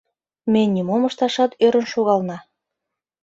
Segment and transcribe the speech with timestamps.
[0.51, 2.37] Ме нимом ышташат ӧрын шогална.